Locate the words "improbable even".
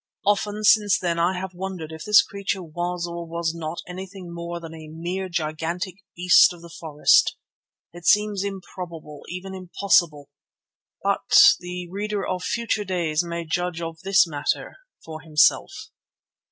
8.43-9.53